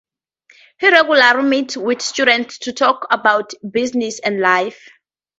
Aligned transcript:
He 0.79 0.89
regularly 0.89 1.43
meets 1.47 1.77
with 1.77 2.01
students 2.01 2.57
to 2.57 2.73
talk 2.73 3.05
about 3.11 3.53
business 3.71 4.17
and 4.17 4.39
life. 4.41 4.89